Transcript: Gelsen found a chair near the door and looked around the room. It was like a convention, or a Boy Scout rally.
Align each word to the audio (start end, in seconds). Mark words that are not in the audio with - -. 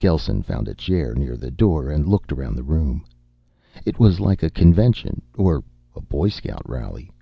Gelsen 0.00 0.42
found 0.42 0.66
a 0.66 0.74
chair 0.74 1.14
near 1.14 1.36
the 1.36 1.52
door 1.52 1.88
and 1.88 2.08
looked 2.08 2.32
around 2.32 2.56
the 2.56 2.64
room. 2.64 3.04
It 3.84 4.00
was 4.00 4.18
like 4.18 4.42
a 4.42 4.50
convention, 4.50 5.22
or 5.36 5.62
a 5.94 6.00
Boy 6.00 6.30
Scout 6.30 6.68
rally. 6.68 7.12